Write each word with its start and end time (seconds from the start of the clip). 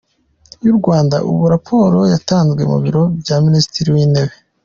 y’u 0.65 0.75
Rwanda.Ubu 0.79 1.43
raporo 1.53 1.99
yatanzwe 2.13 2.61
mu 2.71 2.77
biro 2.83 3.03
bya 3.21 3.37
Minisitiri 3.45 3.89
w’Intebe 3.95 4.33